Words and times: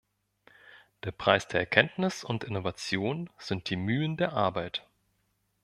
Der 1.03 1.11
Preis 1.11 1.47
der 1.47 1.59
Erkenntnis 1.59 2.23
und 2.23 2.43
Innovation 2.43 3.29
sind 3.37 3.69
die 3.69 3.75
Mühen 3.75 4.17
der 4.17 4.33
Arbeit. 4.33 4.83